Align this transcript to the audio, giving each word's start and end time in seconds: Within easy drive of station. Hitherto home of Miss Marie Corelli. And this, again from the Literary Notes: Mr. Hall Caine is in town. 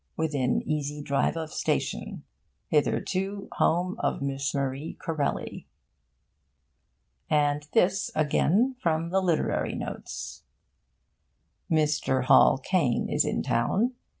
Within 0.17 0.63
easy 0.67 0.99
drive 0.99 1.37
of 1.37 1.53
station. 1.53 2.23
Hitherto 2.69 3.47
home 3.51 3.95
of 3.99 4.19
Miss 4.19 4.55
Marie 4.55 4.95
Corelli. 4.99 5.67
And 7.29 7.67
this, 7.73 8.09
again 8.15 8.77
from 8.81 9.11
the 9.11 9.21
Literary 9.21 9.75
Notes: 9.75 10.41
Mr. 11.69 12.23
Hall 12.23 12.57
Caine 12.57 13.09
is 13.09 13.23
in 13.25 13.43
town. 13.43 13.93